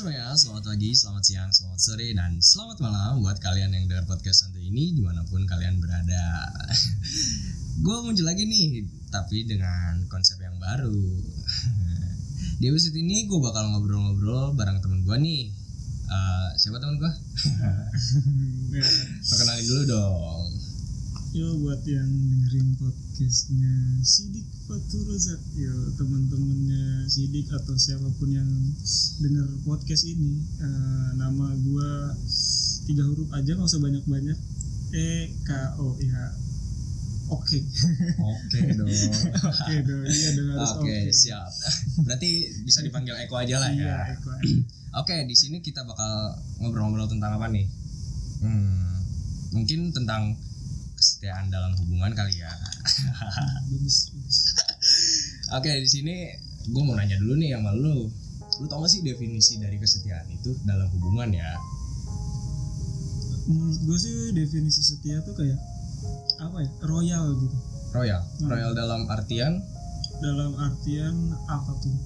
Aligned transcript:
semuanya, 0.00 0.32
selamat 0.32 0.64
pagi, 0.64 0.96
selamat 0.96 1.24
siang, 1.28 1.50
selamat 1.52 1.76
sore, 1.76 2.08
dan 2.16 2.32
selamat 2.40 2.80
malam 2.80 3.20
buat 3.20 3.36
kalian 3.36 3.68
yang 3.68 3.84
dengar 3.84 4.08
podcast 4.08 4.48
santai 4.48 4.64
ini 4.64 4.96
di 4.96 5.04
mana 5.04 5.20
pun 5.28 5.44
kalian 5.44 5.76
berada. 5.76 6.48
gue 7.84 7.96
muncul 8.00 8.24
lagi 8.24 8.48
nih, 8.48 8.88
tapi 9.12 9.44
dengan 9.44 10.00
konsep 10.08 10.40
yang 10.40 10.56
baru. 10.56 11.04
Di 12.64 12.72
episode 12.72 12.96
ini 12.96 13.28
gue 13.28 13.44
bakal 13.44 13.76
ngobrol-ngobrol 13.76 14.56
bareng 14.56 14.80
temen 14.80 15.04
gue 15.04 15.16
nih. 15.20 15.52
Eh, 16.08 16.48
siapa 16.56 16.80
temen 16.80 16.96
gue? 16.96 17.12
Perkenalin 19.28 19.64
dulu 19.68 19.82
dong. 19.84 20.48
Yo 21.30 21.46
buat 21.62 21.78
yang 21.86 22.10
dengerin 22.10 22.74
podcastnya 22.74 24.02
Sidik 24.02 24.50
Faturozak 24.66 25.38
Yo 25.54 25.94
teman-temannya 25.94 27.06
Sidik 27.06 27.46
atau 27.54 27.78
siapa 27.78 28.10
pun 28.18 28.34
yang 28.34 28.50
denger 29.22 29.46
podcast 29.62 30.10
ini 30.10 30.42
eh, 30.58 31.08
Nama 31.14 31.54
gua 31.62 32.18
tiga 32.82 33.06
huruf 33.06 33.30
aja 33.30 33.54
nggak 33.54 33.62
usah 33.62 33.78
banyak-banyak 33.78 34.38
E 34.90 35.30
K 35.46 35.50
O 35.78 35.94
ya 36.02 36.34
Oke 37.30 37.62
Oke 38.18 38.58
dong. 38.82 38.90
Oke 38.90 39.74
dong 39.86 40.02
iya 40.10 40.28
dong 40.34 40.48
harus 40.50 40.72
oke 40.82 40.98
siap. 41.14 41.46
Berarti 42.10 42.30
bisa 42.66 42.82
dipanggil 42.82 43.14
Eko 43.14 43.38
aja 43.38 43.62
lah 43.62 43.70
ya. 43.70 43.78
Iya 43.78 44.18
Eko 44.18 44.34
Oke, 44.98 45.22
di 45.30 45.38
sini 45.38 45.62
kita 45.62 45.86
bakal 45.86 46.34
ngobrol-ngobrol 46.58 47.06
tentang 47.06 47.38
apa 47.38 47.46
nih? 47.46 47.70
Hmm, 48.42 48.98
mungkin 49.54 49.94
tentang 49.94 50.34
kesetiaan 51.00 51.48
dalam 51.48 51.72
hubungan 51.80 52.12
kali 52.12 52.36
ya. 52.36 52.52
Bagus 53.66 54.12
bagus 54.12 54.38
Oke, 55.50 55.72
di 55.80 55.88
sini 55.88 56.16
gue 56.68 56.82
mau 56.84 56.94
nanya 56.94 57.16
dulu 57.16 57.34
nih 57.34 57.56
sama 57.56 57.72
lu. 57.72 58.06
Lu 58.60 58.66
tau 58.68 58.84
gak 58.84 58.92
sih 58.92 59.00
definisi 59.00 59.56
dari 59.56 59.80
kesetiaan 59.80 60.28
itu 60.28 60.52
dalam 60.62 60.86
hubungan 60.92 61.32
ya? 61.32 61.56
Menurut 63.48 63.80
gue 63.82 63.98
sih 63.98 64.14
definisi 64.30 64.80
setia 64.84 65.18
tuh 65.24 65.34
kayak 65.34 65.58
Apa 66.38 66.56
ya 66.60 66.70
royal 66.84 67.24
gitu 67.36 67.56
Royal, 67.90 68.22
Hmm. 68.38 68.48
royal 68.48 68.72
dalam 68.72 69.02
artian. 69.10 69.58
Dalam 70.22 70.52
artian 70.54 71.14
apa 71.48 71.72
tuh 71.80 71.96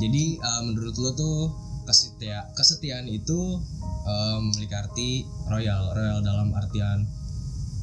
Jadi 0.00 0.24
eh, 0.34 0.60
menurut 0.64 0.96
lu 0.96 1.10
tuh 1.12 1.38
kesetia 1.84 2.48
kesetiaan 2.52 3.04
itu 3.06 3.60
eh, 4.02 4.36
memiliki 4.40 4.74
arti 4.74 5.10
royal, 5.46 5.92
royal 5.92 6.18
dalam 6.20 6.50
artian 6.52 7.04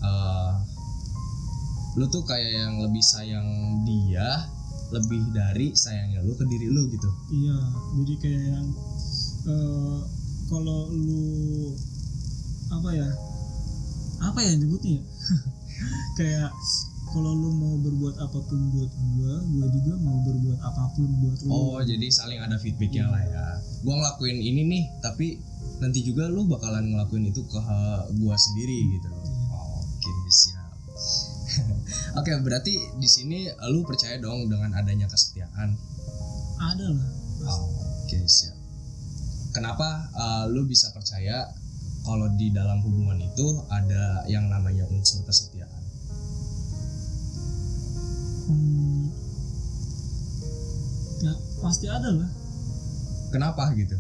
eh, 0.04 0.52
lu 1.98 2.06
tuh 2.14 2.22
kayak 2.26 2.52
yang 2.54 2.74
lebih 2.78 3.02
sayang 3.02 3.48
dia 3.88 4.46
lebih 4.94 5.20
dari 5.36 5.76
sayangnya 5.76 6.24
lu 6.24 6.32
ke 6.38 6.46
diri 6.48 6.68
lu 6.72 6.88
gitu. 6.88 7.10
Iya, 7.34 7.60
jadi 8.02 8.14
kayak 8.24 8.44
yang 8.56 8.68
eh, 9.52 10.00
kalau 10.48 10.92
lu 10.94 11.24
apa 12.72 12.90
ya? 12.96 13.10
Apa 14.24 14.40
ya 14.42 14.52
nyebutnya? 14.56 15.00
ya? 15.00 15.04
kayak 16.18 16.50
kalau 17.08 17.32
lu 17.34 17.50
mau 17.56 17.76
berbuat 17.80 18.16
apa 18.20 18.40
pun 18.46 18.60
buat 18.76 18.92
gua, 19.16 19.34
gua 19.48 19.68
juga 19.72 19.94
mau 20.04 20.18
berbuat 20.28 20.60
apa 20.60 20.84
pun 20.96 21.10
buat 21.24 21.40
lu. 21.44 21.50
Oh, 21.52 21.80
jadi 21.84 22.08
saling 22.12 22.40
ada 22.40 22.60
feedbacknya 22.60 23.08
lah 23.08 23.24
ya. 23.24 23.46
Gua 23.84 23.96
ngelakuin 24.00 24.40
ini 24.40 24.62
nih, 24.68 24.84
tapi 25.00 25.40
nanti 25.80 26.04
juga 26.04 26.28
lu 26.28 26.48
bakalan 26.48 26.94
ngelakuin 26.94 27.32
itu 27.32 27.42
ke 27.48 27.60
gua 28.24 28.36
sendiri 28.36 28.78
gitu. 29.00 29.10
Oke, 30.08 30.32
siap. 30.32 30.72
Oke, 32.20 32.32
berarti 32.44 32.74
di 32.96 33.10
sini 33.10 33.48
lu 33.72 33.84
percaya 33.84 34.16
dong 34.20 34.48
dengan 34.48 34.72
adanya 34.76 35.08
kesetiaan. 35.12 35.76
Ada 36.58 36.88
lah. 36.92 37.10
Oke, 38.08 38.20
siap. 38.24 38.56
Kenapa 39.52 40.08
uh, 40.16 40.46
lu 40.48 40.64
bisa 40.70 40.92
percaya 40.96 41.48
kalau 42.08 42.32
di 42.40 42.54
dalam 42.56 42.80
hubungan 42.88 43.20
itu 43.20 43.48
ada 43.68 44.24
yang 44.32 44.48
namanya 44.48 44.88
unsur 44.88 45.24
kesetiaan? 45.28 45.84
Hmm, 48.48 49.12
ya 51.20 51.34
pasti 51.60 51.86
ada 51.92 52.10
lah. 52.16 52.30
Kenapa 53.28 53.76
gitu? 53.76 54.00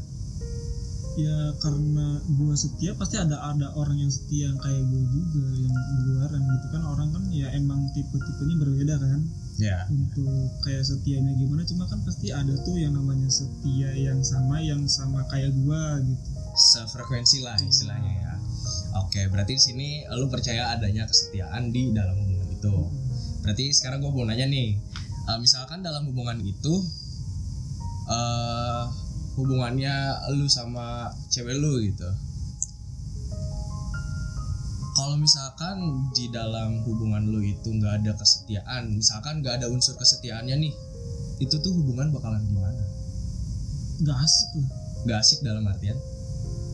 Ya 1.18 1.38
karena 1.58 2.22
gua 2.38 2.54
setia 2.54 2.94
pasti 2.94 3.18
ada 3.18 3.42
ada 3.42 3.74
orang 3.74 3.98
yang 3.98 4.12
setia 4.14 4.54
yang 4.54 4.60
kayak 4.62 4.86
gua 4.86 5.02
juga 5.02 5.44
yang 5.58 5.74
di 5.74 6.02
luaran 6.14 6.42
gitu 6.46 6.68
kan 6.70 6.84
orang 6.86 7.10
kan 7.10 7.24
ya 7.34 7.48
emang 7.58 7.82
tipe-tipenya 7.98 8.56
berbeda 8.62 8.96
kan. 9.02 9.22
Ya. 9.58 9.90
untuk 9.90 10.54
kayak 10.62 10.86
setianya 10.86 11.34
gimana 11.34 11.66
cuma 11.66 11.90
kan 11.90 11.98
pasti 12.06 12.30
ada 12.30 12.54
tuh 12.62 12.78
yang 12.78 12.94
namanya 12.94 13.26
setia 13.26 13.90
yang 13.98 14.22
sama 14.22 14.62
yang 14.62 14.86
sama 14.86 15.26
kayak 15.34 15.50
gua 15.66 15.98
gitu 16.06 16.38
Sefrekuensi 16.58 17.46
lah 17.46 17.58
istilahnya 17.62 18.14
ya. 18.18 18.34
Oke, 18.98 19.30
berarti 19.30 19.54
di 19.54 19.62
sini 19.62 19.90
lu 20.18 20.26
percaya 20.26 20.74
adanya 20.74 21.06
kesetiaan 21.06 21.70
di 21.70 21.94
dalam 21.94 22.18
hubungan 22.18 22.50
itu. 22.50 22.76
Berarti 23.46 23.70
sekarang 23.70 24.02
gue 24.02 24.10
mau 24.10 24.26
nanya 24.26 24.50
nih, 24.50 24.74
uh, 25.30 25.38
misalkan 25.38 25.86
dalam 25.86 26.10
hubungan 26.10 26.42
itu, 26.42 26.82
uh, 28.10 28.90
hubungannya 29.38 29.94
lu 30.34 30.50
sama 30.50 31.14
cewek 31.30 31.56
lu 31.56 31.80
gitu. 31.86 32.10
Kalau 34.98 35.14
misalkan 35.14 36.10
di 36.18 36.26
dalam 36.34 36.82
hubungan 36.82 37.30
lu 37.30 37.46
itu 37.46 37.70
nggak 37.70 38.02
ada 38.02 38.18
kesetiaan, 38.18 38.98
misalkan 38.98 39.46
nggak 39.46 39.62
ada 39.62 39.70
unsur 39.70 39.94
kesetiaannya 39.94 40.58
nih, 40.58 40.74
itu 41.38 41.56
tuh 41.62 41.70
hubungan 41.70 42.10
bakalan 42.10 42.42
gimana? 42.50 42.82
nggak 43.98 44.18
asik 44.22 44.50
lah 44.62 44.70
Gak 45.10 45.18
asik 45.24 45.40
dalam 45.42 45.64
artian 45.66 45.98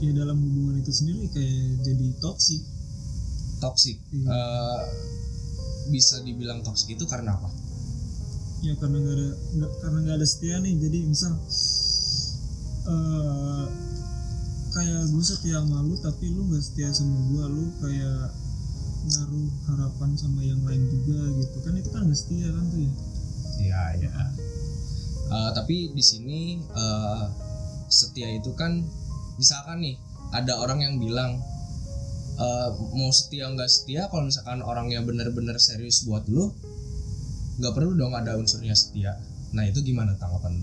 ya 0.03 0.11
dalam 0.11 0.35
hubungan 0.35 0.83
itu 0.83 0.91
sendiri 0.91 1.31
kayak 1.31 1.79
jadi 1.87 2.07
toksik 2.19 2.59
toxic. 3.63 3.95
Iya. 4.11 4.27
Eh, 4.27 4.81
bisa 5.87 6.19
dibilang 6.27 6.59
toxic 6.67 6.99
itu 6.99 7.07
karena 7.07 7.39
apa? 7.39 7.47
ya 8.63 8.71
karena 8.79 8.95
nggak 8.95 9.15
ada 9.19 9.29
nggak 9.59 9.71
karena 9.83 9.97
nggak 10.07 10.17
ada 10.23 10.27
setia 10.27 10.55
nih 10.63 10.73
jadi 10.79 10.99
misal 11.03 11.35
eh 12.83 13.65
kayak 14.73 15.01
gue 15.13 15.23
setia 15.23 15.61
sama 15.61 15.85
lu 15.85 15.93
tapi 16.01 16.33
lu 16.33 16.49
nggak 16.49 16.63
setia 16.65 16.89
sama 16.89 17.17
gue 17.29 17.43
lu 17.45 17.65
kayak 17.77 18.33
naruh 19.03 19.49
harapan 19.69 20.11
sama 20.15 20.41
yang 20.41 20.61
lain 20.63 20.83
juga 20.89 21.19
gitu. 21.37 21.57
Kan 21.61 21.73
itu 21.77 21.89
kan 21.91 22.01
nggak 22.07 22.19
setia 22.19 22.47
kan 22.49 22.63
tuh 22.71 22.79
ya? 22.81 22.91
Iya, 23.53 23.83
iya. 24.01 24.11
Eh, 25.33 25.49
tapi 25.53 25.91
di 25.93 26.03
sini 26.03 26.57
eh, 26.59 27.23
setia 27.91 28.27
itu 28.33 28.51
kan 28.57 28.81
misalkan 29.37 29.83
nih 29.83 29.95
ada 30.33 30.57
orang 30.57 30.81
yang 30.81 30.95
bilang 30.97 31.37
eh, 32.39 32.69
mau 32.97 33.11
setia 33.13 33.51
nggak 33.51 33.69
setia 33.69 34.09
kalau 34.09 34.25
misalkan 34.27 34.63
orangnya 34.65 35.05
bener-bener 35.05 35.59
serius 35.61 36.03
buat 36.07 36.25
lu 36.25 36.49
nggak 37.61 37.73
perlu 37.77 37.93
dong 37.93 38.17
ada 38.17 38.39
unsurnya 38.39 38.73
setia. 38.73 39.13
Nah 39.53 39.69
itu 39.69 39.85
gimana 39.85 40.17
tanggapan 40.17 40.57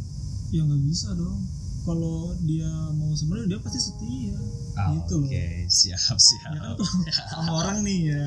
ya 0.51 0.67
nggak 0.67 0.83
bisa 0.83 1.15
dong 1.15 1.39
kalau 1.81 2.19
dia 2.41 2.69
mau 2.93 3.11
sebenarnya 3.11 3.47
dia 3.51 3.61
pasti 3.61 3.81
setia 3.81 4.37
Ah, 4.73 4.95
gitu 4.95 5.21
Oke, 5.21 5.35
loh 5.35 5.67
siap 5.67 6.17
siap. 6.17 6.51
ya 6.51 6.61
kan 6.63 6.73
tuh 6.75 6.89
sama 7.29 7.53
orang 7.59 7.79
nih 7.83 8.01
ya 8.09 8.23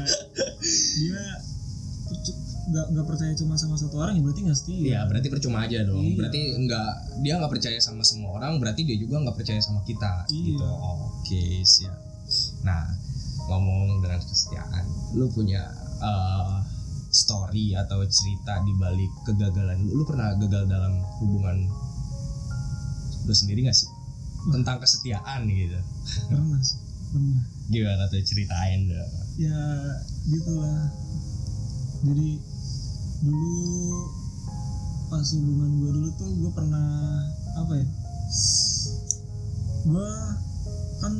dia 0.99 1.21
nggak 2.63 2.85
nggak 2.89 3.05
percaya 3.05 3.33
cuma 3.35 3.55
sama 3.55 3.75
satu 3.75 3.95
orang 3.97 4.15
ya 4.15 4.21
berarti 4.21 4.41
nggak 4.41 4.55
setia 4.55 4.77
Iya, 4.79 4.99
berarti 5.05 5.27
percuma 5.27 5.57
aja 5.61 5.83
dong. 5.83 5.99
Iya. 5.99 6.15
Berarti 6.15 6.39
enggak 6.53 6.89
dia 7.19 7.33
nggak 7.35 7.51
percaya 7.51 7.77
sama 7.77 8.03
semua 8.03 8.29
orang, 8.33 8.55
berarti 8.57 8.81
dia 8.83 8.95
juga 8.95 9.19
nggak 9.19 9.35
percaya 9.35 9.59
sama 9.59 9.83
kita 9.83 10.23
Iya. 10.27 10.43
gitu. 10.49 10.63
Oke, 10.63 11.43
siap. 11.61 11.97
Nah, 12.63 12.87
ngomong 13.45 13.99
dengan 13.99 14.19
kesetiaan, 14.19 14.83
lu 15.13 15.27
punya 15.27 15.59
eh, 15.99 16.55
story 17.09 17.71
atau 17.73 17.99
cerita 18.03 18.63
di 18.63 18.73
balik 18.75 19.11
kegagalan 19.23 19.83
lu? 19.83 19.99
Lu 19.99 20.03
pernah 20.03 20.31
gagal 20.33 20.63
dalam 20.65 20.93
hubungan 21.19 21.67
lu 23.23 23.33
sendiri 23.33 23.65
gak 23.67 23.77
sih? 23.77 23.89
Tentang 24.51 24.77
kesetiaan 24.79 25.47
gitu. 25.47 25.79
pernah 26.27 26.59
sih 26.59 26.79
pernah 27.13 27.43
Gimana 27.69 28.03
tuh 28.11 28.19
ceritain 28.25 28.89
dong. 28.89 29.11
ya 29.39 29.61
gitulah 30.29 30.89
jadi 32.03 32.29
dulu 33.23 33.57
pas 35.09 35.25
hubungan 35.33 35.71
gue 35.79 35.91
dulu 35.93 36.09
tuh 36.19 36.29
gue 36.37 36.51
pernah 36.53 36.89
apa 37.57 37.73
ya 37.77 37.87
gue 39.89 40.09
kan 41.01 41.13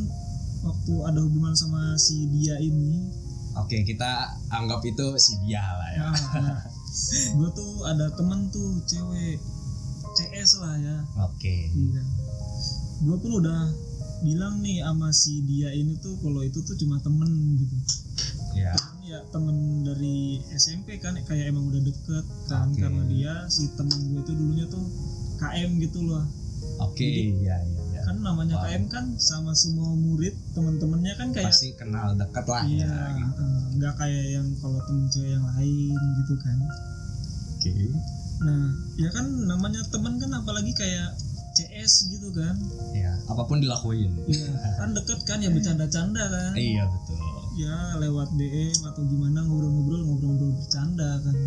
waktu 0.62 0.94
ada 1.10 1.20
hubungan 1.26 1.54
sama 1.56 1.96
si 1.98 2.28
dia 2.34 2.58
ini 2.60 3.22
Oke, 3.54 3.86
kita 3.86 4.34
anggap 4.50 4.82
itu 4.82 5.14
si 5.22 5.38
dia 5.46 5.62
lah 5.62 5.90
ya. 5.94 5.98
ya 6.02 6.10
nah, 6.42 6.58
gue 7.38 7.50
tuh 7.54 7.86
ada 7.86 8.10
temen 8.18 8.50
tuh 8.50 8.82
cewek 8.90 9.38
CS 10.44 10.60
lah 10.60 10.76
ya 10.76 10.98
Oke. 11.24 11.72
iya 11.72 12.04
gue 13.00 13.16
pun 13.18 13.32
udah 13.34 13.60
bilang 14.22 14.60
nih 14.60 14.80
sama 14.80 15.08
si 15.10 15.40
dia 15.42 15.72
ini 15.72 15.96
tuh 15.98 16.20
kalau 16.20 16.40
itu 16.42 16.60
tuh 16.60 16.76
cuma 16.76 17.00
temen 17.00 17.28
gitu 17.58 17.76
Ya. 18.54 18.70
ya 19.02 19.18
temen 19.30 19.56
dari 19.82 20.38
SMP 20.54 20.96
kan 20.98 21.16
kayak 21.18 21.50
emang 21.50 21.66
udah 21.66 21.82
deket 21.82 22.22
kan 22.46 22.70
Oke. 22.70 22.78
karena 22.78 23.02
dia 23.08 23.34
si 23.48 23.66
temen 23.74 23.98
gue 24.06 24.22
itu 24.22 24.32
dulunya 24.32 24.68
tuh 24.68 24.84
KM 25.38 25.80
gitu 25.80 26.04
loh 26.04 26.22
Oke, 26.80 27.02
Jadi- 27.02 27.40
iya 27.40 27.56
iya 27.60 27.82
iya. 27.90 28.02
kan 28.04 28.20
namanya 28.20 28.56
Wow. 28.56 28.64
KM 28.68 28.84
kan 28.90 29.06
sama 29.18 29.52
semua 29.54 29.90
murid 29.92 30.36
teman-temannya 30.54 31.14
kan 31.16 31.28
kayak 31.32 31.50
pasti 31.50 31.72
kenal 31.74 32.14
dekat 32.14 32.46
lah 32.46 32.64
iya 32.64 32.84
ya 32.84 33.04
gitu. 33.18 33.44
nggak 33.74 33.94
kayak 33.98 34.26
yang 34.34 34.48
kalau 34.60 34.80
temen 34.84 35.08
cewek 35.10 35.32
yang 35.32 35.46
lain 35.50 35.92
gitu 36.20 36.34
kan 36.38 36.58
oke 37.50 37.72
nah 38.42 38.74
ya 38.98 39.10
kan 39.14 39.26
namanya 39.46 39.82
teman 39.94 40.18
kan 40.18 40.32
apalagi 40.34 40.74
kayak 40.74 41.14
CS 41.54 42.10
gitu 42.10 42.34
kan. 42.34 42.58
Ya 42.98 43.14
apa 43.30 43.46
pun 43.46 43.62
dilakuin. 43.62 44.10
Iya 44.26 44.50
kan 44.82 44.90
deket 44.98 45.22
kan 45.30 45.38
ya 45.38 45.54
bercanda-canda 45.54 46.24
kan. 46.26 46.58
Iya 46.58 46.90
betul. 46.90 47.22
Ya 47.54 47.78
lewat 48.02 48.34
DM 48.34 48.80
atau 48.90 49.06
gimana 49.06 49.46
ngobrol-ngobrol 49.46 50.02
ngobrol-ngobrol 50.02 50.58
bercanda 50.58 51.22
kan. 51.22 51.38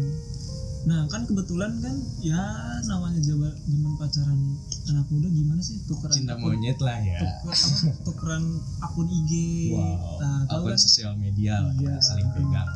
Nah 0.86 1.10
kan 1.10 1.26
kebetulan 1.26 1.82
kan 1.82 1.98
ya 2.22 2.38
namanya 2.86 3.18
zaman 3.18 3.50
zaman 3.66 3.92
pacaran 3.98 4.40
anak 4.86 5.06
muda 5.10 5.26
gimana 5.34 5.58
sih 5.58 5.82
tukeran 5.90 6.14
cinta 6.14 6.38
akun, 6.38 6.54
monyet 6.54 6.78
lah 6.78 6.98
ya. 7.02 7.18
Tuker, 7.18 7.50
apa, 7.50 7.90
tukeran 8.06 8.44
akun 8.78 9.08
IG 9.10 9.32
wow 9.74 10.22
nah 10.22 10.46
akun 10.46 10.70
kan? 10.70 10.78
sosial 10.78 11.18
media 11.18 11.58
lah 11.58 11.74
ya, 11.74 11.98
saling 11.98 12.30
pegang 12.30 12.70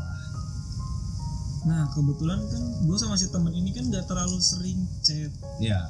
nah 1.68 1.84
kebetulan 1.92 2.40
kan 2.40 2.62
gue 2.88 2.96
sama 2.96 3.20
si 3.20 3.28
teman 3.28 3.52
ini 3.52 3.70
kan 3.76 3.84
gak 3.92 4.08
terlalu 4.08 4.40
sering 4.40 4.80
chat. 5.04 5.32
Ya 5.60 5.80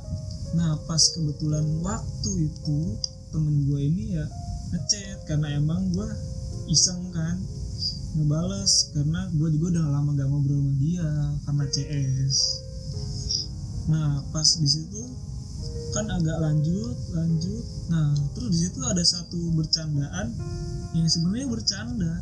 nah 0.51 0.75
pas 0.91 1.03
kebetulan 1.15 1.63
waktu 1.79 2.51
itu 2.51 2.79
temen 3.31 3.71
gue 3.71 3.81
ini 3.87 4.19
ya 4.19 4.27
ngechat 4.75 5.19
karena 5.31 5.55
emang 5.55 5.95
gue 5.95 6.11
iseng 6.67 7.15
kan 7.15 7.39
ngebales 8.19 8.91
karena 8.91 9.31
gue 9.31 9.49
juga 9.55 9.79
udah 9.79 9.87
lama 9.95 10.11
gak 10.19 10.27
ngobrol 10.27 10.59
sama 10.59 10.75
dia 10.83 11.09
karena 11.47 11.65
CS 11.71 12.37
nah 13.87 14.23
pas 14.35 14.49
di 14.59 14.67
situ 14.67 15.03
kan 15.91 16.07
agak 16.07 16.39
lanjut 16.39 16.97
lanjut. 17.15 17.65
Nah 17.91 18.15
terus 18.35 18.51
di 18.55 18.59
situ 18.67 18.79
ada 18.87 19.03
satu 19.03 19.39
bercandaan 19.59 20.31
yang 20.95 21.07
sebenarnya 21.11 21.49
bercanda. 21.51 22.15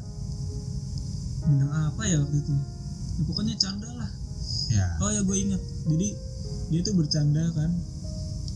Bilang 1.49 1.73
apa 1.73 2.03
ya 2.09 2.21
waktu 2.25 2.37
itu 2.45 2.55
ya, 3.19 3.23
pokoknya 3.25 3.55
canda 3.57 3.91
lah 3.93 4.11
ya 4.69 4.87
Oh 4.99 5.11
ya 5.11 5.21
gue 5.21 5.37
inget 5.37 5.59
Jadi 5.85 6.09
dia 6.69 6.81
tuh 6.81 6.95
bercanda 6.95 7.43
kan 7.53 7.71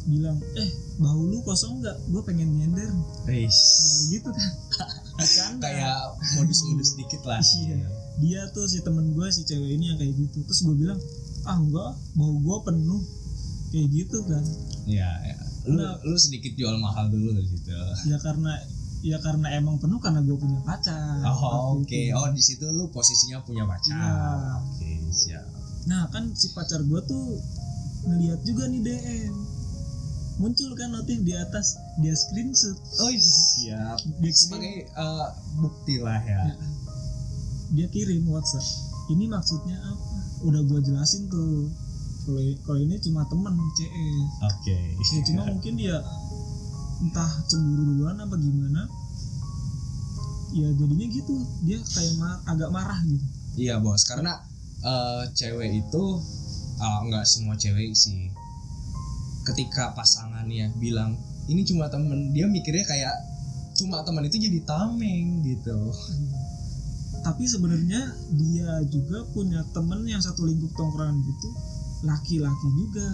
Bilang 0.05 0.39
Eh 0.55 0.69
bahu 0.95 1.27
lu 1.27 1.39
kosong 1.41 1.81
nggak? 1.81 1.97
Gue 2.09 2.23
pengen 2.23 2.53
nyender 2.53 2.87
Nah 2.89 3.29
Eish. 3.29 4.07
gitu 4.09 4.29
kan 4.29 4.51
Bercanda 5.19 5.67
kayak 5.67 5.97
modus-modus 6.37 6.95
dikit 6.95 7.23
lah 7.23 7.41
Iya. 7.41 7.89
Dia 8.19 8.41
tuh 8.51 8.67
si 8.67 8.79
temen 8.81 9.11
gue 9.11 9.27
si 9.29 9.43
cewek 9.43 9.73
ini 9.73 9.89
yang 9.89 9.99
kayak 9.99 10.15
gitu 10.15 10.39
Terus 10.43 10.61
gue 10.63 10.77
bilang 10.77 10.99
Ah 11.43 11.57
enggak 11.57 11.93
Bahu 12.13 12.35
gue 12.41 12.57
penuh 12.63 13.03
Kayak 13.71 13.89
gitu 13.91 14.19
kan 14.27 14.45
Iya, 14.85 15.11
ya. 15.25 15.37
Lu, 15.65 15.79
Nah. 15.79 15.95
lu 16.03 16.17
sedikit 16.17 16.53
jual 16.53 16.75
mahal 16.75 17.07
dulu 17.07 17.33
di 17.33 17.47
situ. 17.47 17.71
Ya 18.05 18.19
karena 18.19 18.51
Ya 19.03 19.19
karena 19.19 19.51
emang 19.59 19.83
penuh 19.83 19.99
karena 19.99 20.23
gue 20.23 20.39
punya 20.39 20.63
pacar 20.63 21.19
Oh, 21.27 21.83
oke. 21.83 21.91
Itu. 21.91 22.15
Oh, 22.15 22.31
di 22.31 22.43
situ 22.43 22.67
lu 22.71 22.87
posisinya 22.95 23.43
punya 23.43 23.67
pacar. 23.67 23.99
Iya. 23.99 24.63
Oke, 24.63 24.91
siap. 25.11 25.47
Nah 25.91 26.07
kan 26.15 26.31
si 26.39 26.55
pacar 26.55 26.83
gue 26.87 27.01
tuh 27.07 27.43
Ngeliat 28.03 28.43
juga 28.43 28.67
nih 28.67 28.83
DM 28.83 29.35
Muncul 30.43 30.75
kan 30.75 30.91
notif 30.91 31.23
di 31.23 31.35
atas 31.35 31.79
Dia 32.03 32.15
screenshot 32.15 32.75
Oh, 33.03 33.11
siap. 33.15 33.99
Dia 34.23 34.31
kirim 34.31 34.35
Sebagai 34.35 34.77
eh, 34.87 35.29
bukti 35.59 35.95
lah 36.03 36.19
ya. 36.23 36.43
Ya. 36.51 36.55
dia 37.73 37.87
kirim 37.89 38.29
WhatsApp 38.29 38.63
ini 39.09 39.27
maksudnya 39.33 39.81
apa 39.81 40.13
udah 40.45 40.61
gua 40.69 40.81
jelasin 40.85 41.25
tuh 41.33 41.73
kalau 42.63 42.79
ini 42.79 43.01
cuma 43.03 43.27
temen 43.27 43.55
CS 43.75 44.29
Oke. 44.47 44.79
ya 44.95 45.21
cuma 45.27 45.43
mungkin 45.51 45.75
dia 45.75 45.97
entah 47.03 47.31
cemburu 47.51 47.83
duluan 47.83 48.17
apa 48.17 48.35
gimana 48.39 48.87
ya 50.53 50.69
jadinya 50.79 51.07
gitu 51.11 51.35
dia 51.65 51.79
kayak 51.81 52.15
mar- 52.21 52.43
agak 52.47 52.71
marah 52.71 53.01
gitu 53.05 53.27
Iya, 53.53 53.85
Bos. 53.85 54.09
Karena 54.09 54.33
eh, 54.81 55.29
cewek 55.37 55.85
itu 55.85 56.05
nggak 56.81 57.25
semua 57.29 57.53
cewek 57.53 57.93
sih. 57.93 58.33
Ketika 59.45 59.93
pasangannya 59.93 60.73
bilang 60.81 61.21
ini 61.53 61.61
cuma 61.69 61.91
temen, 61.93 62.33
dia 62.33 62.49
mikirnya 62.49 62.87
kayak 62.89 63.13
cuma 63.77 64.01
teman 64.09 64.25
itu 64.25 64.41
jadi 64.41 64.61
tameng 64.65 65.43
gitu. 65.45 65.79
tapi 67.23 67.47
sebenarnya 67.47 68.03
dia 68.35 68.83
juga 68.91 69.23
punya 69.31 69.63
temen 69.71 70.03
yang 70.11 70.19
satu 70.19 70.43
lingkup 70.43 70.75
tongkrongan 70.75 71.23
gitu 71.23 71.49
laki-laki 72.03 72.69
juga 72.75 73.09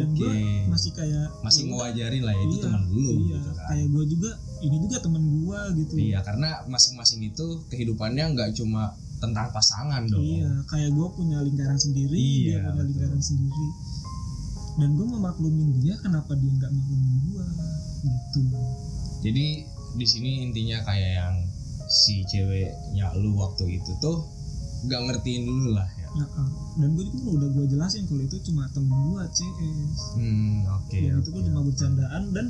dan 0.00 0.08
Oke. 0.08 0.16
gue 0.16 0.36
masih 0.72 0.90
kayak 0.96 1.28
Masih 1.44 1.62
ya 1.64 1.68
ngewajarin 1.68 2.22
lah 2.24 2.32
ya 2.32 2.42
itu 2.48 2.56
iya, 2.56 2.64
teman 2.64 2.82
dulu 2.88 3.10
iya 3.12 3.20
gitu 3.36 3.50
kan. 3.52 3.66
kayak 3.68 3.86
gue 3.92 4.04
juga 4.08 4.30
ini 4.58 4.76
juga 4.80 4.96
temen 5.04 5.22
gue 5.28 5.60
gitu 5.84 5.92
Iya, 6.00 6.18
karena 6.24 6.48
masing-masing 6.66 7.20
itu 7.22 7.46
kehidupannya 7.68 8.24
nggak 8.34 8.50
cuma 8.56 8.90
tentang 9.18 9.50
pasangan 9.50 10.02
dong. 10.06 10.22
Iya, 10.22 10.50
kayak 10.66 10.90
gue 10.94 11.08
punya 11.14 11.38
lingkaran 11.42 11.78
sendiri, 11.78 12.14
Iya, 12.14 12.38
dia 12.42 12.58
punya 12.58 12.72
betul. 12.74 12.86
lingkaran 12.90 13.22
sendiri. 13.22 13.66
Dan 14.78 14.88
gue 14.94 15.06
memaklumin 15.10 15.70
dia, 15.82 15.94
kenapa 15.98 16.38
dia 16.38 16.50
nggak 16.54 16.70
maklumin 16.70 17.14
gue, 17.26 17.44
gitu. 18.06 18.40
Jadi 19.26 19.46
di 19.98 20.06
sini 20.06 20.30
intinya 20.46 20.78
kayak 20.86 21.10
yang 21.18 21.34
si 21.90 22.22
ceweknya 22.30 23.10
lu 23.18 23.34
waktu 23.34 23.80
itu 23.80 23.90
tuh 23.98 24.22
nggak 24.86 25.00
ngertiin 25.10 25.42
dulu 25.42 25.74
lah 25.74 25.88
ya. 26.16 26.26
Dan 26.78 26.88
gue 26.94 27.04
juga 27.10 27.28
udah 27.42 27.48
gue 27.52 27.64
jelasin 27.68 28.04
kalau 28.06 28.22
itu 28.24 28.36
cuma 28.48 28.64
temen 28.70 28.92
gue 28.92 29.22
CS. 29.34 30.00
Hmm, 30.16 30.56
oke. 30.78 30.96
dan 30.96 31.14
oke, 31.18 31.22
itu 31.24 31.30
pun 31.34 31.42
cuma 31.44 31.60
oke. 31.60 31.66
bercandaan 31.72 32.22
dan 32.32 32.46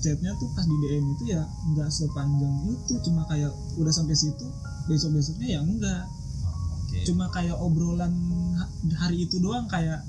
chatnya 0.00 0.32
tuh 0.40 0.48
pas 0.56 0.64
di 0.64 0.76
DM 0.80 1.04
itu 1.12 1.24
ya 1.28 1.42
nggak 1.44 1.88
sepanjang 1.92 2.56
itu, 2.72 2.92
cuma 3.04 3.22
kayak 3.28 3.52
udah 3.76 3.92
sampai 3.92 4.16
situ, 4.16 4.46
besok 4.88 5.16
besoknya 5.16 5.58
ya 5.58 5.60
enggak. 5.60 6.04
Oh. 6.46 7.04
Cuma 7.04 7.28
kayak 7.32 7.56
obrolan 7.60 8.12
ha- 8.56 8.72
hari 9.04 9.28
itu 9.28 9.36
doang 9.40 9.68
kayak 9.68 10.00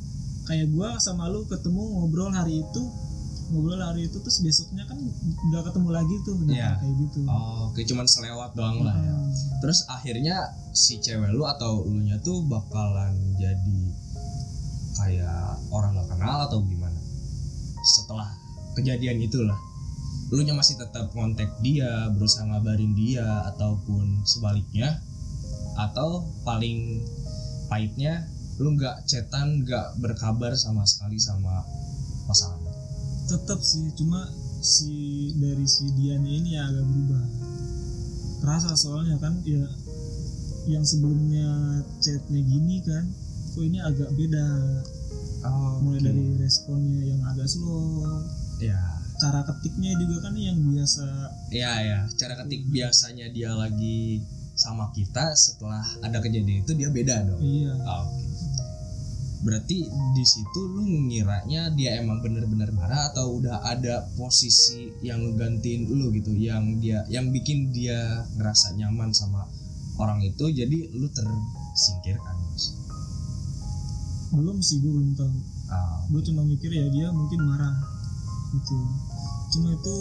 kayak 0.47 0.67
gue 0.71 0.87
sama 0.99 1.29
lu 1.29 1.45
ketemu 1.45 1.83
ngobrol 2.01 2.31
hari 2.33 2.63
itu 2.63 2.83
ngobrol 3.51 3.77
hari 3.77 4.07
itu 4.07 4.17
terus 4.17 4.39
besoknya 4.39 4.87
kan 4.87 4.95
nggak 5.51 5.63
ketemu 5.67 5.89
lagi 5.91 6.15
tuh 6.23 6.35
nah, 6.41 6.55
Iya. 6.55 6.69
kayak 6.79 6.95
gitu 7.03 7.19
Oh, 7.27 7.69
oke 7.69 7.81
cuman 7.83 8.07
selewat 8.07 8.51
doang 8.55 8.79
lah 8.81 8.95
ya. 8.95 9.15
Terus 9.59 9.83
akhirnya 9.85 10.35
si 10.71 10.97
cewek 10.97 11.35
lu 11.35 11.43
atau 11.43 11.83
lu 11.83 11.99
nya 12.01 12.15
tuh 12.23 12.41
bakalan 12.47 13.13
jadi 13.35 13.79
kayak 14.95 15.59
orang 15.69 15.97
gak 15.97 16.09
kenal 16.15 16.47
atau 16.47 16.59
gimana? 16.63 16.99
Setelah 17.81 18.27
kejadian 18.73 19.19
itulah. 19.19 19.57
Lu 20.31 20.39
nya 20.41 20.55
masih 20.55 20.79
tetap 20.79 21.11
kontak 21.11 21.51
dia, 21.59 22.07
berusaha 22.15 22.47
ngabarin 22.47 22.95
dia 22.95 23.25
ataupun 23.51 24.23
sebaliknya 24.23 24.95
atau 25.75 26.23
paling 26.43 27.03
pahitnya 27.67 28.27
lu 28.59 28.77
nggak 28.77 29.07
cetan 29.09 29.63
nggak 29.65 29.97
berkabar 29.97 30.53
sama 30.53 30.85
sekali 30.85 31.17
sama 31.17 31.65
pasangan? 32.29 32.60
Tetap 33.31 33.59
sih 33.63 33.87
cuma 33.95 34.27
si 34.59 35.31
dari 35.39 35.63
si 35.63 35.87
Dianya 35.95 36.31
ini 36.31 36.49
ya 36.59 36.67
agak 36.67 36.83
berubah. 36.83 37.23
Terasa 38.43 38.75
soalnya 38.75 39.15
kan 39.23 39.39
ya 39.47 39.63
yang 40.69 40.85
sebelumnya 40.85 41.81
chatnya 42.03 42.41
gini 42.43 42.83
kan 42.83 43.03
kok 43.55 43.63
ini 43.63 43.79
agak 43.79 44.11
beda. 44.13 44.47
Mulai 45.81 46.01
dari 46.05 46.25
responnya 46.37 47.01
yang 47.01 47.21
agak 47.25 47.49
slow. 47.49 48.21
Ya. 48.61 48.77
Cara 49.17 49.41
ketiknya 49.45 49.97
juga 49.97 50.29
kan 50.29 50.37
yang 50.37 50.57
biasa. 50.61 51.05
Ya 51.49 51.81
ya, 51.81 51.99
cara 52.17 52.37
ketik 52.41 52.69
biasanya 52.69 53.29
dia 53.33 53.49
lagi 53.53 54.21
sama 54.53 54.93
kita 54.93 55.33
setelah 55.33 55.81
ada 56.05 56.21
kejadian 56.21 56.61
itu 56.61 56.73
dia 56.77 56.93
beda 56.93 57.25
dong. 57.25 57.41
iya. 57.41 57.73
Ah, 57.81 58.05
Oke. 58.05 58.20
Berarti 59.41 59.89
di 59.89 60.25
situ 60.25 60.61
lu 60.69 60.85
ngiranya 61.09 61.73
dia 61.73 61.97
emang 61.97 62.21
bener-bener 62.21 62.69
marah 62.77 63.09
atau 63.09 63.41
udah 63.41 63.65
ada 63.65 64.05
posisi 64.13 64.93
yang 65.01 65.25
ngegantiin 65.25 65.89
lu 65.89 66.13
gitu, 66.13 66.29
yang 66.37 66.77
dia 66.77 67.01
yang 67.09 67.33
bikin 67.33 67.73
dia 67.73 68.21
ngerasa 68.37 68.77
nyaman 68.77 69.09
sama 69.17 69.49
orang 69.97 70.21
itu, 70.21 70.45
jadi 70.53 70.93
lu 70.93 71.09
tersingkirkan 71.09 72.37
bos. 72.53 72.65
belum 74.31 74.63
sih 74.63 74.79
gue 74.79 74.93
belum 74.93 75.11
tahu. 75.17 75.33
Ah, 75.71 76.05
gue 76.07 76.21
cuma 76.23 76.45
mikir 76.47 76.71
ya 76.71 76.87
dia 76.87 77.07
mungkin 77.11 77.41
marah 77.43 77.75
gitu. 78.55 78.77
Cuma 79.57 79.75
itu 79.75 79.97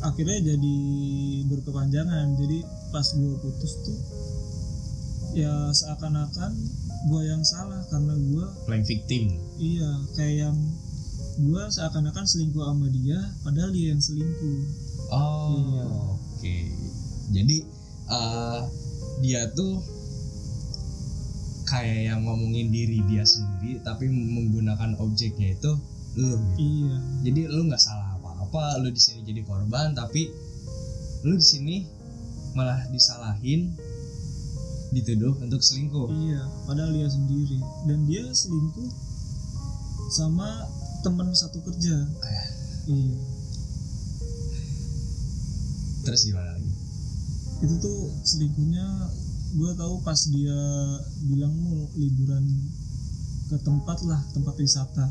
akhirnya 0.00 0.38
jadi 0.54 0.76
berkepanjangan. 1.52 2.26
Jadi 2.40 2.58
pas 2.94 3.04
gue 3.04 3.32
putus 3.42 3.72
tuh 3.84 4.21
ya 5.32 5.52
seakan-akan 5.72 6.52
gue 7.02 7.22
yang 7.24 7.42
salah 7.42 7.82
karena 7.88 8.14
gue 8.14 8.44
playing 8.68 8.86
victim. 8.86 9.22
iya 9.58 9.90
kayak 10.14 10.34
yang 10.48 10.56
gue 11.40 11.62
seakan-akan 11.72 12.24
selingkuh 12.24 12.62
sama 12.62 12.86
dia 12.88 13.18
padahal 13.40 13.70
dia 13.72 13.96
yang 13.96 14.02
selingkuh 14.02 14.60
Oh, 15.12 15.52
Iya. 15.52 15.84
oke. 16.16 16.56
Jadi 17.36 17.56
eh, 18.08 18.60
dia 19.20 19.44
tuh 19.52 19.76
kayak 21.68 22.00
yang 22.08 22.20
ngomongin 22.24 22.72
diri 22.72 23.04
dia 23.04 23.20
sendiri, 23.20 23.80
tapi 23.84 24.08
menggunakan 24.08 24.96
objeknya 24.96 25.52
itu 25.52 25.72
lu. 26.16 26.32
Gitu. 26.32 26.40
iya 26.60 26.96
Jadi 27.24 27.40
lu 27.48 27.68
nggak 27.68 27.80
salah 27.80 28.16
apa-apa 28.16 28.80
lu 28.80 28.88
di 28.88 29.00
sini 29.00 29.24
jadi 29.24 29.44
korban 29.44 29.92
tapi 29.92 30.28
lu 31.24 31.36
di 31.36 31.44
sini 31.44 31.76
malah 32.52 32.84
disalahin 32.88 33.72
dituduh 34.92 35.34
untuk 35.40 35.64
selingkuh. 35.64 36.08
Iya 36.12 36.42
padahal 36.68 36.92
dia 36.92 37.08
sendiri. 37.08 37.58
Dan 37.88 38.04
dia 38.04 38.24
selingkuh 38.28 38.90
sama 40.12 40.48
teman 41.00 41.32
satu 41.32 41.58
kerja. 41.64 41.96
Ayah. 42.22 42.46
iya. 42.92 43.16
Terus 46.02 46.20
gimana 46.28 46.50
lagi? 46.54 46.72
Itu 47.62 47.74
tuh 47.80 47.98
selingkuhnya 48.26 48.86
gue 49.52 49.70
tahu 49.76 49.94
pas 50.00 50.18
dia 50.32 50.58
bilang 51.28 51.52
mau 51.60 51.84
liburan 51.94 52.44
ke 53.48 53.56
tempat 53.64 53.98
lah 54.04 54.20
tempat 54.36 54.54
wisata. 54.60 55.06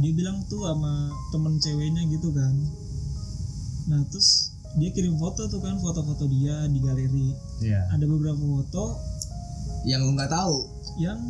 Dia 0.00 0.12
bilang 0.16 0.40
tuh 0.48 0.64
sama 0.64 1.12
temen 1.28 1.60
ceweknya 1.60 2.02
gitu 2.08 2.32
kan. 2.32 2.54
Nah 3.92 4.00
terus 4.08 4.54
dia 4.78 4.94
kirim 4.94 5.18
foto 5.18 5.50
tuh 5.50 5.58
kan 5.58 5.76
foto-foto 5.82 6.30
dia 6.30 6.64
di 6.70 6.78
galeri. 6.78 7.28
Iya. 7.60 7.90
ada 7.92 8.04
beberapa 8.06 8.38
foto 8.38 9.09
yang 9.82 10.00
lu 10.02 10.12
nggak 10.12 10.28
tahu? 10.28 10.56
Yang 10.96 11.20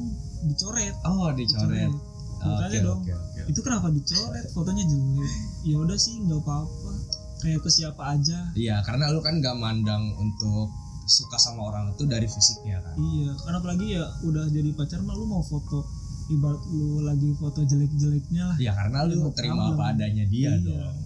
dicoret. 0.44 0.94
Oh 1.04 1.30
dicoret. 1.30 1.92
Makanya 2.40 2.68
Oke, 2.72 2.78
dong. 2.80 3.00
oke, 3.04 3.12
oke. 3.12 3.40
itu 3.46 3.60
kenapa 3.60 3.86
dicoret? 3.88 4.46
Fotonya 4.50 4.84
jelek. 4.84 5.32
Ya 5.62 5.76
udah 5.76 5.94
sih 5.94 6.14
nggak 6.18 6.40
apa-apa. 6.40 6.92
Kayak 7.40 7.60
ke 7.60 7.70
siapa 7.70 8.02
aja. 8.10 8.38
Iya, 8.52 8.80
karena 8.80 9.08
lu 9.08 9.20
kan 9.20 9.40
gak 9.40 9.56
mandang 9.56 10.12
untuk 10.14 10.68
suka 11.06 11.36
sama 11.36 11.66
orang 11.66 11.88
itu 11.90 12.04
dari 12.04 12.24
fisiknya 12.24 12.80
kan. 12.80 12.94
Iya, 12.96 13.32
karena 13.34 13.56
apalagi 13.58 13.86
ya 13.90 14.04
udah 14.22 14.44
jadi 14.46 14.70
pacar 14.72 15.00
mah 15.00 15.12
lu 15.12 15.24
mau 15.24 15.40
foto 15.40 15.88
ibarat 16.28 16.60
lu 16.70 17.00
lagi 17.00 17.32
foto 17.34 17.60
jelek-jeleknya 17.60 18.44
lah. 18.44 18.56
Iya, 18.56 18.72
karena 18.74 18.98
lu 19.04 19.14
No 19.18 19.32
terima 19.32 19.56
problem. 19.66 19.74
apa 19.74 19.84
adanya 19.90 20.24
dia 20.26 20.52
Iya. 20.52 20.60
dong. 20.62 20.96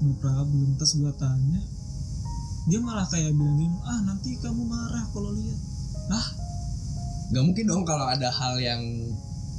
no 0.00 0.10
problem. 0.18 0.68
Terus 0.76 0.92
gua 0.98 1.12
tanya 1.14 1.60
dia 2.64 2.80
malah 2.80 3.04
kayak 3.04 3.28
bilang 3.30 3.56
gini 3.56 3.76
ah 3.84 4.00
nanti 4.02 4.40
kamu 4.40 4.64
marah 4.64 5.04
kalau 5.12 5.32
lihat 5.32 5.58
ah 6.10 6.26
Gak 7.26 7.40
mungkin 7.42 7.64
dong 7.64 7.82
kalau 7.82 8.04
ada 8.04 8.28
hal 8.28 8.54
yang 8.56 8.80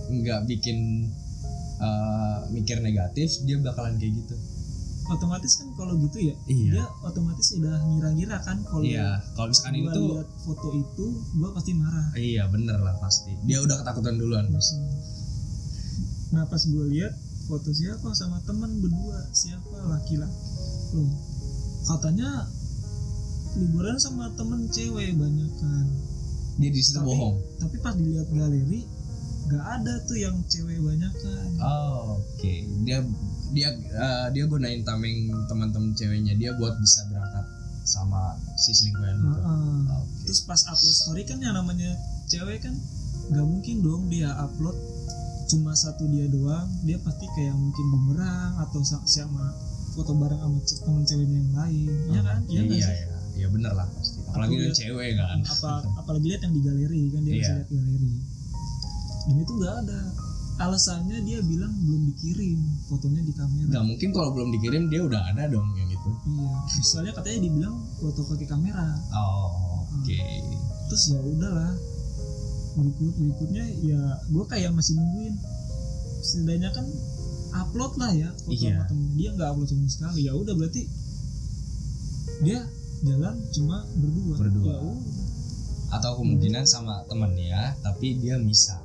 nggak 0.05 0.45
bikin 0.45 1.09
eh, 1.75 2.37
mikir 2.49 2.79
negatif, 2.79 3.41
dia 3.43 3.57
bakalan 3.59 3.97
kayak 3.97 4.15
gitu. 4.15 4.35
otomatis 5.05 5.61
kan 5.61 5.69
kalau 5.75 5.93
gitu 6.01 6.17
ya 6.17 6.33
Iya. 6.45 6.71
dia 6.71 6.85
otomatis 7.03 7.53
udah 7.53 7.77
ngira-ngira 7.77 8.41
kan 8.41 8.57
kalau 8.65 8.81
Iya, 8.81 9.21
kalau 9.33 9.53
misalkan 9.53 9.73
gua 9.75 9.85
itu 9.85 10.01
lihat 10.01 10.29
foto 10.41 10.67
itu 10.73 11.05
gua 11.37 11.49
pasti 11.53 11.71
marah 11.77 12.07
iya 12.17 12.43
bener 12.49 12.81
lah 12.81 12.97
pasti. 12.97 13.29
Dia 13.45 13.61
udah 13.61 13.77
ketakutan 13.77 14.17
duluan, 14.17 14.49
Bos. 14.49 14.65
nah 16.31 16.41
pas 16.43 16.57
gue 16.59 16.85
lihat 16.89 17.13
foto 17.45 17.69
siapa 17.69 18.09
sama 18.11 18.41
temen 18.43 18.81
berdua 18.81 19.19
siapa 19.31 19.77
laki-laki 19.85 20.25
loh 20.97 21.09
katanya 21.85 22.49
liburan 23.55 23.95
sama 23.95 24.33
temen 24.33 24.65
cewek 24.67 25.13
banyak 25.13 25.51
kan 25.55 25.85
Dia 26.55 26.69
di 26.69 26.79
situ 26.79 26.97
Tapi- 26.97 27.07
bohong. 27.07 27.35
tapi 27.57 27.75
pas 27.77 27.93
dilihat 27.93 28.27
galeri 28.29 28.81
gak 29.45 29.61
ada 29.61 29.93
tuh 30.01 30.17
yang 30.17 30.35
cewek 30.43 30.79
banyak 30.79 31.13
kan 31.13 31.47
Oh, 31.59 32.17
oke. 32.17 32.53
Dia 32.81 33.03
dia 33.51 33.69
eh, 33.71 34.27
dia 34.31 34.43
gunain 34.45 34.81
tameng 34.81 35.15
teman-teman 35.45 35.93
ceweknya 35.93 36.33
dia 36.33 36.51
buat 36.53 36.73
bisa 36.75 37.05
berangkat 37.05 37.45
sama 37.83 38.33
si 38.57 38.73
selingkuhan 38.73 39.15
itu. 39.15 39.29
Oke. 39.29 40.23
terus 40.23 40.41
pas 40.41 40.57
upload 40.65 40.81
story 40.95 41.21
kan 41.23 41.37
yang 41.37 41.53
namanya 41.53 41.93
cewek 42.25 42.57
kan 42.59 42.73
nggak 43.27 43.45
mungkin 43.45 43.75
dong 43.79 44.03
dia 44.07 44.33
upload 44.35 44.73
cuma 45.45 45.71
satu 45.71 46.03
dia 46.07 46.25
doang 46.25 46.65
dia 46.81 46.97
pasti 46.97 47.29
kayak 47.31 47.53
mungkin 47.53 47.85
bumerang 47.87 48.57
atau 48.59 48.81
sa- 48.81 49.05
sama 49.05 49.53
foto 49.93 50.11
bareng 50.11 50.41
sama 50.41 50.57
temen 50.81 51.03
ceweknya 51.03 51.37
yang 51.37 51.53
lain 51.53 51.93
ya 52.09 52.21
kan 52.23 52.39
Iya, 52.47 52.61
iya, 52.65 52.87
iya, 52.89 53.17
iya 53.35 53.47
bener 53.47 53.71
lah 53.71 53.85
pasti. 53.87 54.14
Apalagi 54.35 54.55
lihat- 54.59 54.75
cewek 54.75 55.09
kan. 55.15 55.37
apa 55.41 55.71
apalagi 55.95 56.25
lihat 56.27 56.41
yang 56.43 56.53
di 56.53 56.61
galeri 56.61 57.01
kan 57.09 57.21
dia 57.23 57.33
bisa 57.35 57.53
lihat 57.55 57.69
galeri. 57.69 58.11
Dan 59.25 59.35
itu 59.39 59.51
nggak 59.55 59.75
ada. 59.81 59.99
Alasannya 60.55 61.19
dia 61.21 61.39
bilang 61.41 61.73
belum 61.77 62.01
dikirim 62.09 62.59
fotonya 62.87 63.19
di 63.21 63.33
kamera. 63.33 63.67
Gak 63.69 63.85
mungkin 63.85 64.09
kalau 64.11 64.31
belum 64.31 64.55
dikirim 64.55 64.87
dia 64.87 65.03
udah 65.03 65.21
ada 65.25 65.47
dong 65.47 65.67
yang 65.73 65.89
itu. 65.89 66.11
iya. 66.29 66.47
Misalnya 66.73 67.11
katanya 67.11 67.39
dibilang 67.43 67.75
foto 67.97 68.23
pakai 68.25 68.45
kamera. 68.45 68.87
Oh, 69.11 69.83
oke. 69.89 70.15
terus 70.85 71.03
ya 71.09 71.19
udahlah. 71.19 71.75
Berikut 72.75 73.15
berikutnya 73.15 73.63
ya 73.81 73.99
gue 74.25 74.45
kayak 74.45 74.71
masih 74.71 74.95
nungguin. 74.95 75.35
Setidaknya 76.21 76.71
kan 76.71 76.85
upload 77.57 77.93
lah 77.95 78.11
ya 78.11 78.29
foto 78.37 78.51
Iya. 78.53 78.79
sama 78.79 78.87
temennya 78.87 79.11
dia 79.13 79.29
nggak 79.33 79.49
upload 79.49 79.67
sama 79.67 79.87
sekali. 79.89 80.19
Ya 80.23 80.33
udah 80.33 80.53
berarti 80.53 80.81
dia 82.41 82.59
jalan 83.01 83.35
cuma 83.51 83.77
berdua 83.93 84.35
Berdua. 84.37 84.71
ya. 84.71 84.79
Atau 85.91 86.19
kemungkinan 86.19 86.63
sama 86.63 87.03
temennya, 87.05 87.75
tapi 87.79 88.15
dia 88.17 88.37
misah. 88.37 88.79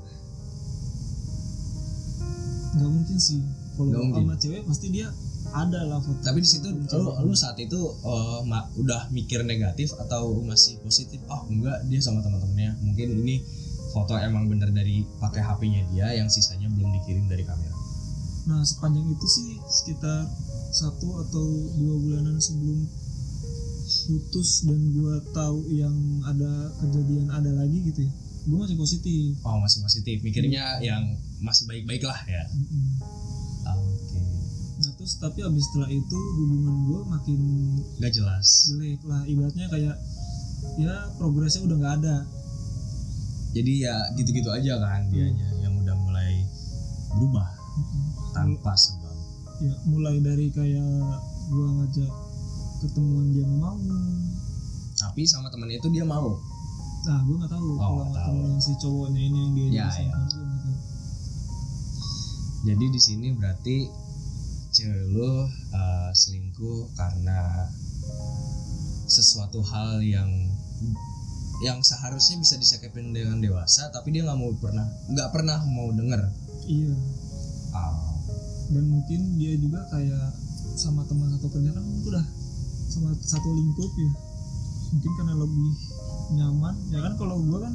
nggak 2.70 2.86
mungkin 2.86 3.18
sih 3.18 3.42
kalau 3.74 4.14
sama 4.14 4.34
cewek 4.38 4.62
pasti 4.62 4.94
dia 4.94 5.10
ada 5.50 5.82
lah 5.82 5.98
foto 5.98 6.22
Tapi 6.22 6.38
di 6.38 6.46
situ 6.46 6.70
lu, 6.70 7.10
lu 7.26 7.34
saat 7.34 7.58
itu 7.58 7.74
eh, 7.98 8.40
ma- 8.46 8.70
udah 8.78 9.10
mikir 9.10 9.42
negatif 9.42 9.90
atau 9.98 10.38
masih 10.40 10.78
positif? 10.78 11.18
Oh 11.26 11.42
enggak, 11.50 11.82
dia 11.90 11.98
sama 11.98 12.22
teman-temannya. 12.22 12.78
Mungkin 12.86 13.26
ini 13.26 13.42
foto 13.90 14.14
emang 14.14 14.46
bener 14.46 14.70
dari 14.70 15.02
pakai 15.18 15.42
HP-nya 15.42 15.82
dia, 15.90 16.14
yang 16.14 16.30
sisanya 16.30 16.70
belum 16.70 16.94
dikirim 16.94 17.26
dari 17.26 17.42
kamera. 17.42 17.74
nah 18.40 18.62
sepanjang 18.64 19.04
itu 19.04 19.26
sih 19.26 19.48
sekitar 19.68 20.24
satu 20.70 21.20
atau 21.20 21.44
dua 21.76 21.94
bulanan 21.98 22.38
sebelum 22.38 22.86
putus 24.10 24.66
dan 24.66 24.80
gua 24.90 25.22
tahu 25.30 25.70
yang 25.70 25.94
ada 26.26 26.74
kejadian 26.82 27.30
ada 27.30 27.50
lagi 27.54 27.78
gitu 27.86 28.02
ya 28.02 28.12
gua 28.50 28.66
masih 28.66 28.74
positif 28.74 29.30
Oh 29.46 29.62
masih 29.62 29.78
positif, 29.84 30.16
mikirnya 30.26 30.80
yang 30.82 31.14
masih 31.38 31.68
baik-baik 31.68 32.02
lah 32.02 32.18
ya. 32.26 32.42
Mm-mm. 32.50 32.98
Oke, 33.70 34.18
Nah 34.80 34.90
terus 34.96 35.20
tapi 35.20 35.44
abis 35.44 35.64
setelah 35.70 35.92
itu 35.92 36.18
hubungan 36.40 36.76
gue 36.88 37.00
makin 37.04 37.40
nggak 38.00 38.12
jelas. 38.12 38.46
jelek 38.72 39.00
lah 39.04 39.22
ibaratnya 39.28 39.66
kayak 39.68 39.96
ya 40.80 40.94
progresnya 41.16 41.68
udah 41.68 41.76
nggak 41.78 41.94
ada 42.04 42.16
Jadi 43.50 43.82
ya 43.82 43.96
gitu-gitu 44.14 44.46
aja 44.48 44.78
kan 44.78 45.10
dianya 45.10 45.48
yang 45.60 45.74
udah 45.76 45.96
mulai 46.00 46.30
berubah 47.12 47.48
tanpa 48.30 48.72
sebab. 48.78 49.14
ya 49.60 49.74
mulai 49.84 50.16
dari 50.22 50.48
kayak 50.48 51.02
gue 51.50 51.66
ngajak 51.76 52.12
ketemuan 52.80 53.26
dia 53.30 53.44
nggak 53.44 53.60
mau 53.60 53.76
Tapi 54.96 55.20
sama 55.24 55.48
temennya 55.48 55.76
itu 55.76 55.88
dia 55.88 56.04
mau. 56.04 56.36
nah 57.00 57.18
gue 57.22 57.32
nggak 57.34 57.48
tahu 57.48 57.68
Oh, 57.70 57.76
kalau 57.76 57.94
nggak 57.96 58.06
sama 58.06 58.16
tahu. 58.18 58.28
temen 58.30 58.44
yang 58.46 58.60
si 58.60 58.72
cowoknya 58.76 59.20
ini 59.22 59.38
yang 59.38 59.52
dia 59.54 59.68
Ya, 59.70 59.86
ya. 59.98 60.14
Jadi 62.62 62.84
di 62.86 63.00
sini 63.00 63.28
berarti 63.32 63.76
cewek 64.70 65.04
lu 65.10 65.24
uh, 65.72 66.10
selingkuh 66.12 66.92
karena 66.92 67.66
sesuatu 69.06 69.64
hal 69.64 69.98
yang 69.98 70.28
yang 71.60 71.80
seharusnya 71.80 72.36
bisa 72.36 72.54
disikapin 72.54 73.10
dengan 73.10 73.36
dewasa 73.38 73.90
tapi 73.90 74.10
dia 74.10 74.22
nggak 74.22 74.38
mau 74.38 74.52
pernah 74.54 74.86
nggak 75.08 75.28
pernah 75.28 75.58
mau 75.66 75.90
denger 75.90 76.20
iya 76.64 76.94
Ah, 77.70 78.14
dan 78.68 78.84
mungkin 78.84 79.36
dia 79.36 79.54
juga 79.54 79.82
kayak 79.88 80.30
sama 80.74 81.02
teman 81.04 81.30
satu 81.30 81.48
kerja 81.48 81.70
kan 81.70 81.84
udah 82.02 82.24
sama 82.90 83.14
satu 83.22 83.48
lingkup 83.54 83.90
ya. 83.94 84.10
Mungkin 84.90 85.12
karena 85.22 85.34
lebih 85.38 85.70
nyaman. 86.34 86.74
Ya 86.90 86.98
kan 87.06 87.14
kalau 87.14 87.38
gue 87.38 87.58
kan 87.62 87.74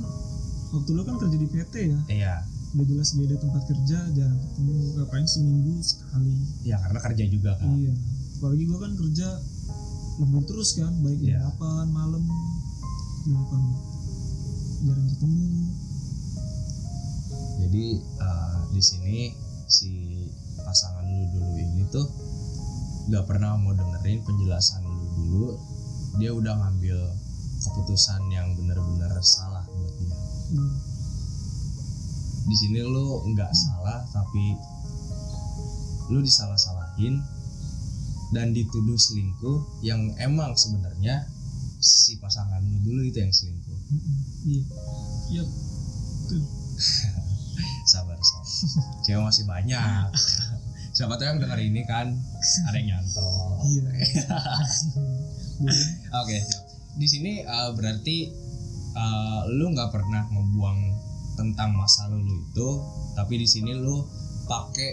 waktu 0.76 0.90
lu 0.92 1.02
kan 1.08 1.16
kerja 1.16 1.38
di 1.40 1.48
PT 1.48 1.74
ya. 1.88 2.00
Iya. 2.12 2.36
Udah 2.76 2.86
jelas 2.92 3.16
beda 3.16 3.40
tempat 3.40 3.64
kerja 3.72 3.98
jarang 4.12 4.40
ketemu 4.44 4.74
ngapain 5.00 5.24
seminggu 5.24 5.80
sekali. 5.80 6.36
Ya 6.68 6.76
karena 6.84 7.00
kerja 7.00 7.24
juga 7.32 7.52
kan. 7.56 7.72
Iya. 7.72 7.94
Apalagi 8.36 8.64
gua 8.68 8.80
kan 8.84 8.94
kerja 9.00 9.28
lembur 10.20 10.44
terus 10.44 10.76
kan 10.76 10.92
baik 11.00 11.20
Iya. 11.24 11.40
8 11.56 11.96
malam 11.96 12.24
kan 13.32 13.64
jarang 14.84 15.08
ketemu. 15.16 15.40
Jadi 17.64 17.86
uh, 18.20 18.60
di 18.76 18.82
sini 18.84 19.18
si 19.72 19.92
pasangan 20.60 21.08
lu 21.08 21.32
dulu 21.32 21.52
ini 21.56 21.88
tuh 21.88 22.06
nggak 23.08 23.24
pernah 23.24 23.56
mau 23.56 23.72
dengerin 23.72 24.20
penjelasan 24.28 24.84
dulu 25.16 25.56
dia 26.20 26.32
udah 26.32 26.54
ngambil 26.56 27.00
keputusan 27.66 28.22
yang 28.32 28.54
benar-benar 28.56 29.12
salah 29.24 29.64
buat 29.68 29.94
dia. 30.00 30.16
Iya. 30.56 30.68
di 32.46 32.54
sini 32.54 32.80
lu 32.86 33.26
nggak 33.34 33.50
salah 33.50 34.06
tapi 34.14 34.54
lu 36.14 36.22
disalah-salahin 36.22 37.18
dan 38.30 38.54
dituduh 38.54 38.94
selingkuh 38.94 39.82
yang 39.82 40.14
emang 40.22 40.54
sebenarnya 40.54 41.26
si 41.82 42.22
pasangan 42.22 42.62
lu 42.62 42.78
dulu 42.86 43.02
itu 43.06 43.18
yang 43.18 43.34
selingkuh. 43.34 43.80
Mm-mm. 43.90 44.18
iya. 44.46 44.64
Iya 45.34 45.44
sabar 47.92 48.18
sabar. 48.18 48.46
Cewek 49.06 49.24
masih 49.26 49.46
banyak 49.46 50.06
siapa 50.96 51.20
tuh 51.20 51.28
yang 51.28 51.44
denger 51.44 51.60
ini 51.60 51.84
kan 51.84 52.08
ada 52.66 52.76
yang 52.80 52.96
nyantol 52.96 53.60
iya 53.68 53.84
Oke. 56.24 56.38
Di 56.96 57.08
sini 57.08 57.44
uh, 57.44 57.72
berarti 57.76 58.32
uh, 58.92 59.42
lu 59.52 59.72
nggak 59.72 59.92
pernah 59.92 60.24
ngebuang 60.28 60.80
tentang 61.36 61.76
masa 61.76 62.08
lalu 62.08 62.44
itu, 62.44 62.70
tapi 63.16 63.40
di 63.40 63.48
sini 63.48 63.72
lu 63.76 64.04
pakai 64.48 64.92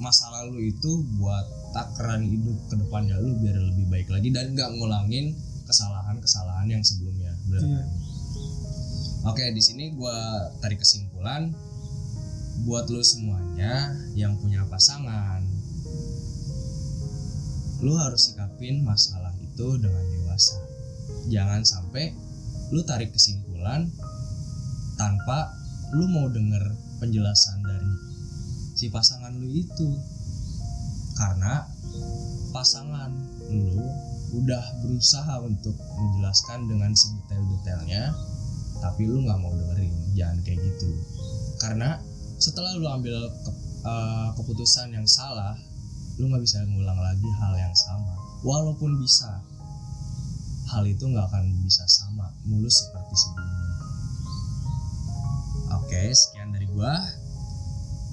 masa 0.00 0.28
lalu 0.32 0.72
itu 0.72 1.04
buat 1.20 1.44
takaran 1.76 2.24
hidup 2.24 2.56
ke 2.72 2.74
depannya 2.80 3.20
lu 3.20 3.36
biar 3.40 3.56
lebih 3.56 3.86
baik 3.92 4.08
lagi 4.08 4.32
dan 4.32 4.56
nggak 4.56 4.70
ngulangin 4.80 5.36
kesalahan-kesalahan 5.68 6.68
yang 6.68 6.82
sebelumnya. 6.84 7.32
Bener 7.48 7.62
Iya. 7.64 7.76
kan? 7.76 7.86
Oke, 9.34 9.44
di 9.52 9.60
sini 9.60 9.92
gua 9.92 10.14
tarik 10.64 10.80
kesimpulan 10.80 11.52
buat 12.64 12.88
lu 12.88 13.04
semuanya 13.04 13.47
yang 14.14 14.38
punya 14.38 14.62
pasangan 14.68 15.42
lu 17.78 17.94
harus 17.94 18.30
sikapin 18.30 18.82
masalah 18.82 19.30
itu 19.38 19.78
dengan 19.78 20.02
dewasa. 20.02 20.58
Jangan 21.30 21.62
sampai 21.62 22.10
lu 22.74 22.82
tarik 22.82 23.14
kesimpulan 23.14 23.86
tanpa 24.98 25.54
lu 25.94 26.10
mau 26.10 26.26
denger 26.26 26.74
penjelasan 26.98 27.62
dari 27.62 27.92
si 28.74 28.90
pasangan 28.90 29.30
lu 29.38 29.46
itu. 29.46 29.94
Karena 31.14 31.66
pasangan 32.50 33.14
lu 33.50 33.82
udah 34.34 34.64
berusaha 34.84 35.40
untuk 35.40 35.74
menjelaskan 35.78 36.68
dengan 36.68 36.92
sedetail-detailnya 36.92 38.12
tapi 38.78 39.08
lu 39.08 39.24
nggak 39.24 39.40
mau 39.40 39.50
dengerin 39.50 39.90
jangan 40.14 40.38
kayak 40.44 40.60
gitu 40.62 40.90
karena 41.58 41.98
setelah 42.38 42.70
lu 42.78 42.86
ambil 42.86 43.14
ke- 43.44 43.56
eh, 43.84 44.28
keputusan 44.38 44.94
yang 44.94 45.06
salah 45.06 45.58
lu 46.18 46.26
nggak 46.26 46.42
bisa 46.42 46.58
ngulang 46.66 46.98
lagi 46.98 47.28
hal 47.38 47.54
yang 47.54 47.74
sama. 47.74 48.14
Walaupun 48.42 48.98
bisa 48.98 49.42
hal 50.70 50.82
itu 50.86 51.04
nggak 51.06 51.26
akan 51.30 51.44
bisa 51.62 51.86
sama 51.86 52.30
mulus 52.46 52.74
seperti 52.86 53.14
sebelumnya. 53.14 53.74
Oke 55.78 56.02
sekian 56.10 56.50
dari 56.50 56.66
gua. 56.70 56.94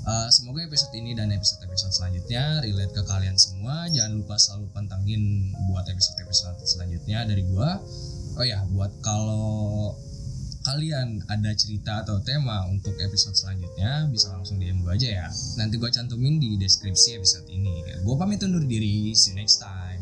Eh, 0.06 0.30
semoga 0.30 0.62
episode 0.62 0.94
ini 0.94 1.18
dan 1.18 1.34
episode-episode 1.34 1.90
selanjutnya 1.90 2.62
relate 2.62 2.94
ke 2.94 3.02
kalian 3.10 3.34
semua. 3.42 3.90
Jangan 3.90 4.22
lupa 4.22 4.38
selalu 4.38 4.70
pantengin 4.70 5.50
buat 5.66 5.82
episode-episode 5.90 6.62
selanjutnya 6.62 7.26
dari 7.26 7.42
gua. 7.50 7.82
Oh 8.38 8.46
ya 8.46 8.62
buat 8.70 8.94
kalau 9.02 9.98
kalian 10.66 11.22
ada 11.30 11.54
cerita 11.54 12.02
atau 12.02 12.18
tema 12.26 12.66
untuk 12.68 12.98
episode 12.98 13.38
selanjutnya 13.38 14.10
bisa 14.10 14.34
langsung 14.34 14.58
DM 14.58 14.82
gue 14.82 14.94
aja 14.98 15.10
ya. 15.24 15.28
Nanti 15.62 15.78
gue 15.78 15.90
cantumin 15.94 16.42
di 16.42 16.58
deskripsi 16.58 17.22
episode 17.22 17.46
ini. 17.54 17.86
Gue 18.02 18.16
pamit 18.18 18.42
undur 18.42 18.66
diri. 18.66 19.14
See 19.14 19.32
you 19.32 19.38
next 19.38 19.62
time 19.62 19.95